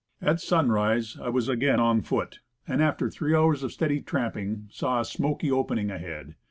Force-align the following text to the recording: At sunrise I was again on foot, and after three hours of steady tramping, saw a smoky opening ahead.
At 0.19 0.41
sunrise 0.41 1.15
I 1.21 1.29
was 1.29 1.47
again 1.47 1.79
on 1.79 2.01
foot, 2.01 2.39
and 2.67 2.81
after 2.81 3.07
three 3.07 3.35
hours 3.35 3.61
of 3.61 3.71
steady 3.71 4.01
tramping, 4.01 4.67
saw 4.71 5.01
a 5.01 5.05
smoky 5.05 5.51
opening 5.51 5.91
ahead. 5.91 6.33